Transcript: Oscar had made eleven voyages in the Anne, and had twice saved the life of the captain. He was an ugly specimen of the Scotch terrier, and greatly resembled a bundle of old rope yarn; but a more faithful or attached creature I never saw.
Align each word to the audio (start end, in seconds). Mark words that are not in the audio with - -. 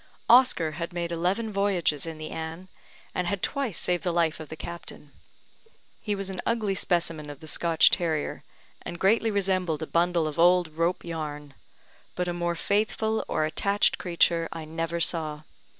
Oscar 0.27 0.71
had 0.71 0.93
made 0.93 1.11
eleven 1.11 1.53
voyages 1.53 2.07
in 2.07 2.17
the 2.17 2.31
Anne, 2.31 2.69
and 3.13 3.27
had 3.27 3.43
twice 3.43 3.77
saved 3.77 4.01
the 4.01 4.11
life 4.11 4.39
of 4.39 4.49
the 4.49 4.55
captain. 4.55 5.11
He 6.01 6.15
was 6.15 6.31
an 6.31 6.41
ugly 6.43 6.73
specimen 6.73 7.29
of 7.29 7.39
the 7.39 7.47
Scotch 7.47 7.91
terrier, 7.91 8.43
and 8.81 8.97
greatly 8.99 9.29
resembled 9.29 9.83
a 9.83 9.85
bundle 9.85 10.25
of 10.27 10.39
old 10.39 10.69
rope 10.69 11.03
yarn; 11.03 11.53
but 12.15 12.27
a 12.27 12.33
more 12.33 12.55
faithful 12.55 13.23
or 13.27 13.45
attached 13.45 13.99
creature 13.99 14.49
I 14.51 14.65
never 14.65 14.99
saw. 14.99 15.43